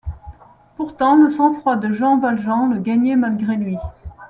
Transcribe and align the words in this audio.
Pourtant 0.77 1.15
le 1.15 1.29
sang-froid 1.29 1.75
de 1.75 1.91
Jean 1.93 2.17
Valjean 2.17 2.65
le 2.73 2.79
gagnait 2.79 3.15
malgré 3.15 3.55
lui. 3.55 3.77